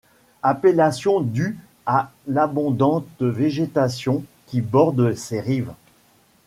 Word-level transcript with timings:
Appellation 0.41 1.19
due 1.21 1.55
à 1.85 2.11
l'abondante 2.25 3.05
végétation 3.19 4.23
qui 4.47 4.59
borde 4.61 5.13
ses 5.13 5.39
rives. 5.39 5.73